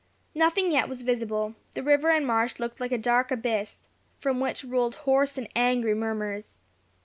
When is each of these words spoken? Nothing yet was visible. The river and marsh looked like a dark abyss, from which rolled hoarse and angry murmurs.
Nothing 0.33 0.71
yet 0.71 0.89
was 0.89 1.03
visible. 1.03 1.53
The 1.75 1.83
river 1.83 2.09
and 2.09 2.25
marsh 2.25 2.57
looked 2.57 2.79
like 2.79 2.91
a 2.91 2.97
dark 2.97 3.29
abyss, 3.29 3.81
from 4.17 4.39
which 4.39 4.63
rolled 4.63 4.95
hoarse 5.05 5.37
and 5.37 5.47
angry 5.55 5.93
murmurs. 5.93 6.57